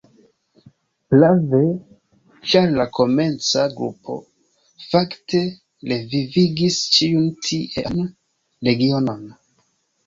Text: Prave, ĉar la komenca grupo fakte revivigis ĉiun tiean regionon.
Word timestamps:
Prave, 1.15 1.59
ĉar 2.53 2.73
la 2.79 2.87
komenca 3.01 3.67
grupo 3.77 4.17
fakte 4.87 5.43
revivigis 5.93 6.83
ĉiun 6.99 7.31
tiean 7.51 8.03
regionon. 8.71 9.25